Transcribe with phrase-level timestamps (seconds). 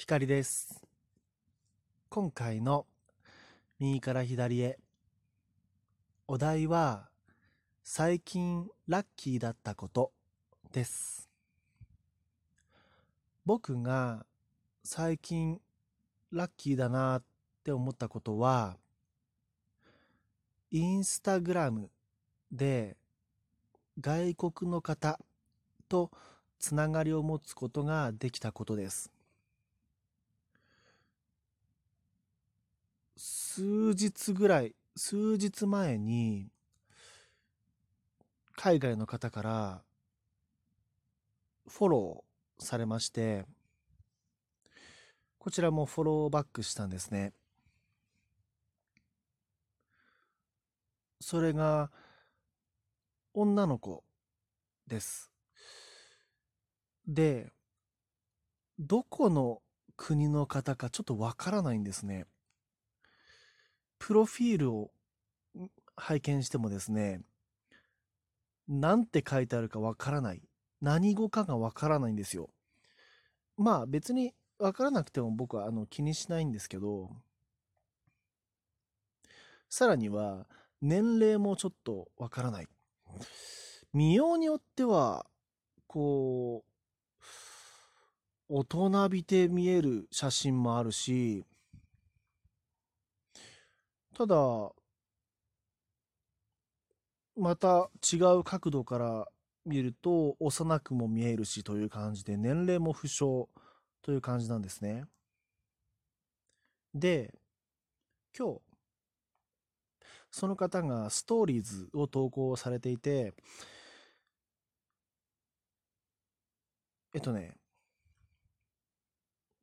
[0.00, 0.82] 光です。
[2.08, 2.86] 今回の
[3.78, 4.78] 右から左へ。
[6.26, 7.10] お題は、
[7.84, 10.10] 最近ラッキーだったこと
[10.72, 11.28] です。
[13.44, 14.24] 僕が
[14.84, 15.60] 最近
[16.32, 17.22] ラッキーだなっ
[17.62, 18.78] て思ったことは、
[20.70, 21.90] インスタグラム
[22.50, 22.96] で
[24.00, 25.20] 外国の方
[25.90, 26.10] と
[26.58, 29.12] つながりを持つことができたことです。
[33.60, 36.48] 数日ぐらい、数日前に、
[38.56, 39.82] 海外の方から
[41.68, 43.44] フォローされまして、
[45.38, 47.34] こちらもフォローバックしたんですね。
[51.20, 51.90] それが
[53.34, 54.04] 女の子
[54.86, 55.30] です。
[57.06, 57.52] で、
[58.78, 59.60] どこの
[59.98, 62.24] 国の方かちょっとわからないんですね。
[64.00, 64.90] プロフィールを
[65.94, 67.20] 拝見してもですね、
[68.66, 70.42] なんて書いてあるかわからない。
[70.80, 72.50] 何語かがわからないんですよ。
[73.56, 77.10] まあ別にわからなくても僕はあの気にしないんですけど、
[79.68, 80.46] さらには
[80.80, 82.68] 年齢もちょっとわからない。
[83.92, 85.26] 見ようによっては、
[85.86, 87.22] こう、
[88.48, 91.44] 大人びて見える写真もあるし、
[94.20, 94.36] ただ、
[97.38, 99.26] また違う角度から
[99.64, 103.48] 見ると幼くも見えるしという感じで年齢も不詳
[104.02, 105.04] という感じなんですね。
[106.92, 107.32] で、
[108.38, 108.60] 今日、
[110.30, 113.32] その方がストーリーズを投稿されていて、
[117.14, 117.54] えっとね、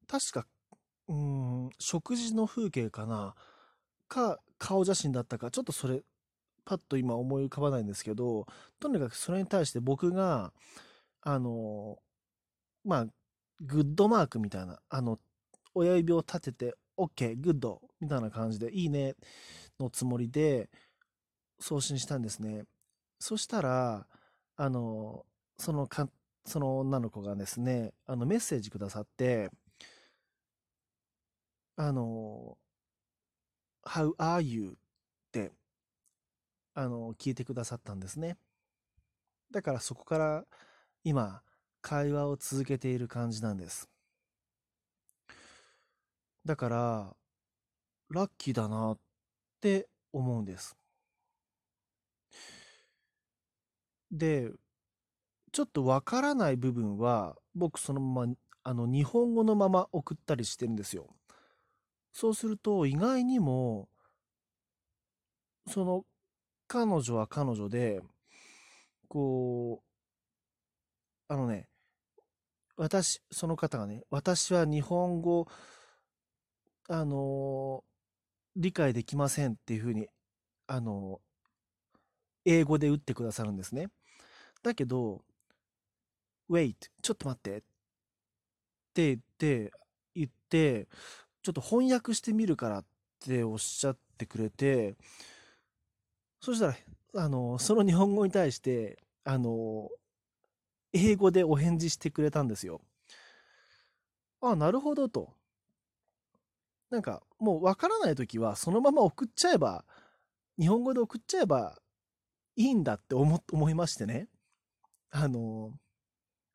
[0.08, 0.47] 確か、
[1.09, 3.35] うん、食事の風景かな？
[4.09, 6.03] か、顔写真だったか、ちょっとそれ、
[6.66, 8.45] パッと今思い浮かばないんですけど、
[8.79, 10.53] とにかくそれに対して僕が、
[11.22, 11.97] あの、
[12.84, 13.06] まあ、
[13.62, 15.19] グッドマークみたいな、あの、
[15.73, 19.16] 親指を立てて、OK、グッドみたいな感じで、いいね
[19.79, 20.69] のつもりで
[21.59, 22.66] 送信したんですね。
[23.19, 24.07] そしたら、
[24.57, 25.25] あの、
[25.57, 26.09] そのか、
[26.45, 29.50] その女の子がですね、あの、メッセージくださって、
[31.75, 32.57] あの、
[33.88, 34.72] How are you?
[34.72, 34.74] っ
[35.31, 35.53] て、
[36.74, 38.38] あの、聞いてくださったんですね。
[39.50, 40.46] だからそこから
[41.03, 41.42] 今、
[41.81, 43.90] 会話を続けている感じなんです。
[46.46, 47.16] だから、
[48.09, 49.00] ラッキーだなっ
[49.62, 50.78] て思うんです。
[54.12, 54.52] で、
[55.54, 58.34] ちょっとわからない部分は、僕そのまま、
[58.64, 61.08] あの、日本語のまま送ったりしてるんですよ。
[62.19, 63.89] そうすると、意外にも、
[65.67, 66.03] その、
[66.67, 68.01] 彼女は彼女で、
[69.07, 69.83] こ
[71.29, 71.67] う、あのね、
[72.75, 75.47] 私、その方がね、私は日本語、
[76.89, 77.83] あの
[78.56, 80.07] 理解できませんっていうふうに、
[80.66, 81.22] あの
[82.45, 83.89] 英語で打ってくださるんですね。
[84.63, 85.23] だけど、
[86.50, 89.72] wait, ちょっと待ってって言って、
[90.16, 90.88] 言って、
[91.47, 92.85] ちょっと翻訳してみるからっ
[93.25, 94.97] ておっしゃってくれて、
[96.41, 96.75] そしたら、
[97.24, 99.88] あの、その日本語に対して、あの、
[100.91, 102.81] 英語でお返事してくれたんですよ。
[104.41, 105.31] あ、なるほどと。
[106.90, 109.86] なんか、もうわからないときは、そのまま送っちゃえば、
[110.59, 111.78] 日本語で送っちゃえば
[112.57, 114.28] いいんだって思、思いましてね。
[115.12, 115.72] あの、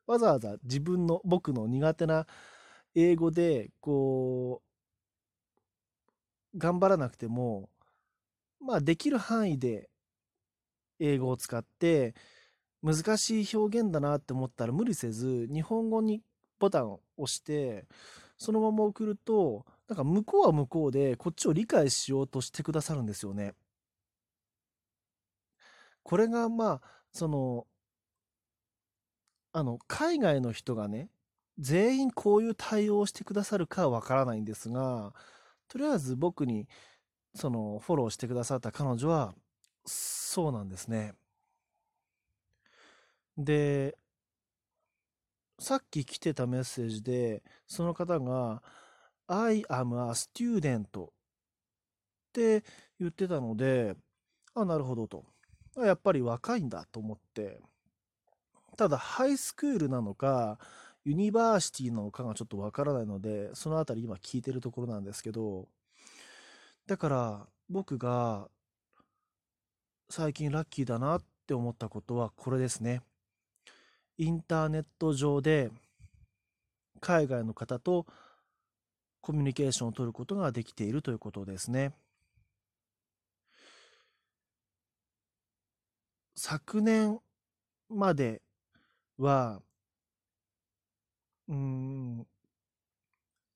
[0.05, 2.27] わざわざ自分の、僕の苦手な
[2.95, 4.72] 英語で、こう、
[6.55, 7.69] 頑張らなくても、
[8.59, 9.89] まあ、できる範囲で
[10.99, 12.15] 英語を使って、
[12.83, 16.21] 難しい表現だなって思ったら無理せず、日本語に
[16.59, 17.85] ボタンを押して、
[18.37, 23.53] そのまま送ると、なんか向こうは向こうでこっちを理解しようとしてくださるんですよね。
[26.03, 27.67] これがまあ、その、
[29.53, 31.09] あの、海外の人がね、
[31.59, 35.13] 全員こういう対応をしてくださるかはわからないんですが、
[35.73, 36.67] とりあえず僕に、
[37.33, 39.33] その、フォローしてくださった彼女は、
[39.87, 41.15] そうなんですね。
[43.39, 43.97] で、
[45.57, 48.61] さっき来てたメッセージで、その方が、
[49.25, 51.09] I am a student っ
[52.33, 52.63] て
[52.99, 53.95] 言ってたので、
[54.53, 55.25] あ、なるほどと。
[55.77, 57.59] やっぱり若いんだと思って。
[58.77, 60.59] ただ、ハイスクールなのか、
[61.05, 65.67] ユニバーシティなのかがちょっとわからないので、そのあたり今聞いてるところなんですけど、
[66.87, 68.47] だから僕が
[70.09, 73.01] 最近ラッキーだなって思ったことはこれですね。
[74.17, 75.71] インターネット上で
[77.01, 78.05] 海外の方と
[79.21, 81.93] コミュニケーションを取ることができているということですね。
[86.35, 87.19] 昨年
[87.89, 88.41] まで
[89.17, 89.61] は、
[91.47, 92.27] うん、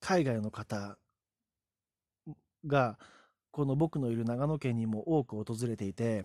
[0.00, 0.98] 海外の方
[2.66, 2.98] が
[3.50, 6.24] この僕のいる長野県にも多く訪れていて、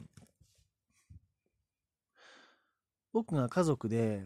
[3.13, 4.25] 僕が家族で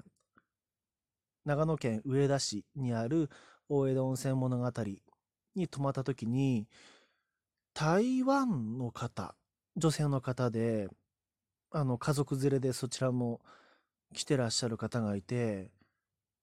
[1.45, 3.29] 長野県上田市にある
[3.69, 4.71] 大江戸温泉物語
[5.55, 6.67] に泊まった時に
[7.73, 9.35] 台湾の方
[9.75, 10.87] 女性の方で
[11.71, 13.41] あの家族連れでそちらも
[14.13, 15.69] 来てらっしゃる方がいて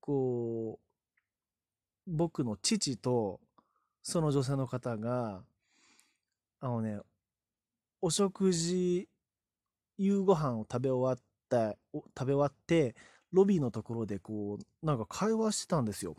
[0.07, 0.79] こ
[2.07, 3.41] う僕の父と
[4.03, 5.41] その女性の方が
[6.61, 6.99] あのね
[8.03, 9.09] お食事
[9.97, 12.95] 夕ご飯を食べ終わった食べ終わって
[13.33, 16.17] ロビーのところでこうなんか会話してたんですよ。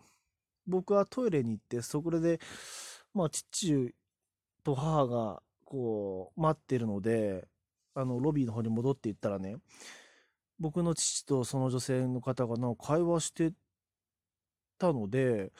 [0.65, 2.39] 僕はトイレに行ってそこで
[3.13, 3.93] まあ父
[4.63, 7.47] と母がこう待ってるので
[7.93, 9.57] あのロビーの方に戻っていったらね
[10.59, 13.53] 僕の父とその女性の方がなんか会話して
[14.77, 15.51] たので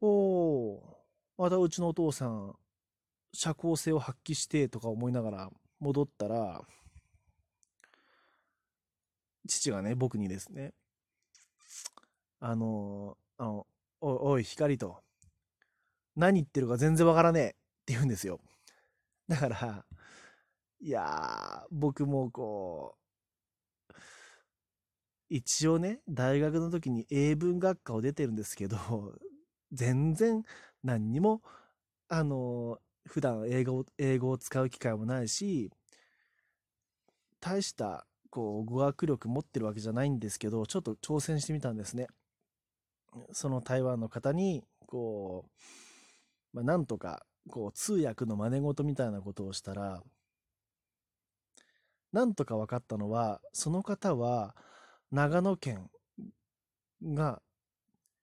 [0.00, 0.96] おお
[1.38, 2.54] またうちのお父さん
[3.32, 6.62] 社交性を発揮してとか思いながら戻ったら
[9.48, 10.72] 父がね僕にですね
[12.40, 13.66] あのあの
[14.00, 14.98] おい光と
[16.16, 17.50] 何言ってるか全然わからねえっ
[17.86, 18.40] て言うんですよ。
[19.28, 19.84] だから
[20.80, 23.01] いや僕もこう、
[25.34, 28.76] 一応ね、大学の時に英文学科を出てるんですけど、
[29.72, 30.42] 全然
[30.82, 31.40] 何にも、
[32.08, 35.70] あの、普段英語英語を使う機会もないし、
[37.40, 42.08] 大した、こう、語学力持ってるわけじゃないんですけど、ちょっと挑戦してみたんですね。
[43.32, 45.46] その台湾の方に、こ
[46.52, 50.02] う、まあ、なんとか、こう、通訳の真似事みたいなことをしたら、
[52.12, 54.54] なんとか分かったのは、その方は
[55.12, 55.90] 長野県
[57.02, 57.42] が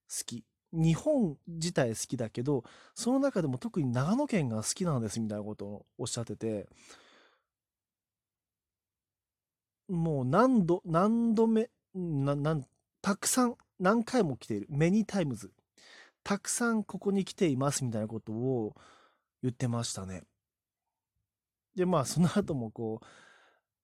[0.08, 0.44] 好き。
[0.72, 2.64] 日本自体好きだけど、
[2.94, 6.68] その中でも特に長野県が好きなんですみたいなことをおっしゃってて、
[9.88, 12.60] もう何度、何度目、な、な、
[13.02, 14.66] たくさん、何回も来ている。
[14.70, 15.52] メニータイムズ。
[16.22, 18.76] たくさんここに来ていますみたいなことを
[19.42, 20.22] 言ってましたね。
[21.74, 23.06] で、まあ、その後もこう、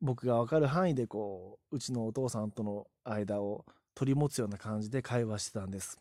[0.00, 3.64] 僕が分かる範囲でこううちのお父さんとの間を
[3.94, 5.98] 取り持つような感じで会話してたんです。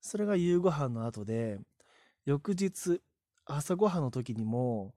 [0.00, 1.60] それが夕ご飯の後で
[2.26, 3.00] 翌日
[3.44, 4.94] 朝ごはんの時にも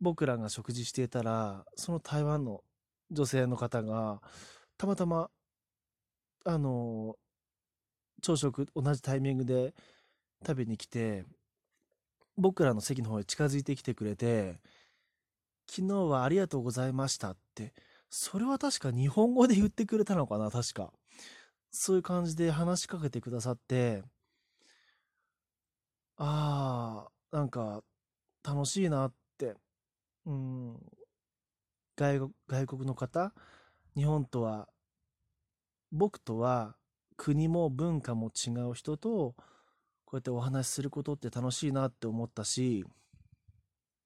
[0.00, 2.62] 僕らが食事していたらその台湾の
[3.10, 4.20] 女性の方が
[4.76, 5.30] たまたま
[6.44, 7.16] あの
[8.22, 9.74] 朝食同じタイミングで
[10.46, 11.24] 食べに来て
[12.36, 14.60] 僕らの席の方へ近づいてきてくれて
[15.70, 17.74] 昨日はありがとうございましたって、
[18.10, 20.92] それは確か日本語で言ってくれたのかな、確か。
[21.70, 24.02] そういう感じで話しかけてくださって、
[26.16, 27.82] ああ、なんか
[28.42, 29.54] 楽しいなって、
[30.26, 30.76] うん、
[31.96, 33.32] 外国外国の方、
[33.94, 34.68] 日本とは、
[35.92, 36.76] 僕とは
[37.16, 39.34] 国も文化も違う人と、
[40.04, 42.84] こうやってお話しすることって楽しいなって思ったし、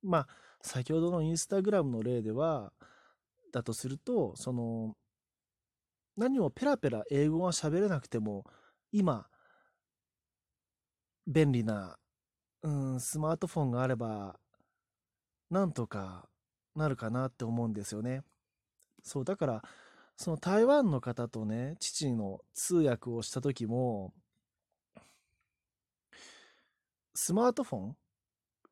[0.02, 0.28] まあ、
[0.62, 2.72] 先ほどのインスタグラムの例では、
[3.52, 4.96] だとすると、その、
[6.16, 8.44] 何もペラペラ英語が喋れなくても、
[8.92, 9.26] 今、
[11.26, 11.98] 便利な、
[12.62, 14.38] うん、スマートフォンがあれば、
[15.50, 16.28] なんとか
[16.74, 18.22] なるかなって思うんですよね。
[19.02, 19.62] そう、だから、
[20.16, 24.14] その台湾の方とね、父の通訳をした時も、
[27.14, 27.96] スマートフォン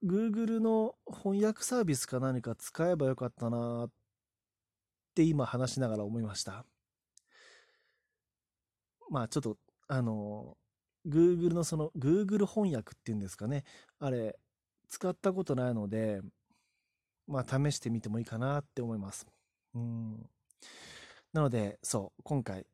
[0.05, 3.91] Google の翻訳サービスか何か使えばよかったなっ
[5.15, 6.65] て今話しながら思いました。
[9.11, 10.57] まあちょっと、あの、
[11.07, 13.65] Google のその Google 翻訳っていうんですかね。
[13.99, 14.39] あれ、
[14.89, 16.23] 使ったことないので、
[17.27, 19.27] まあ試してみてもいいかなって思います。
[19.75, 20.31] うん。
[21.33, 22.67] なので、そう、今回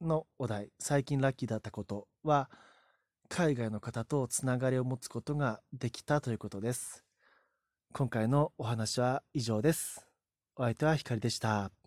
[0.00, 2.50] のお題、最近ラッキーだったことは、
[3.28, 7.04] 海外の方とつながりを持つことができたということです。
[7.92, 10.06] 今回のお話は以上です。
[10.56, 11.85] お相手はひかりでした。